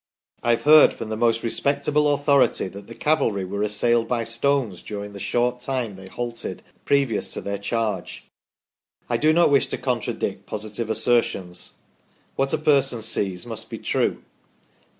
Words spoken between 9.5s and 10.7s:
wish to contradict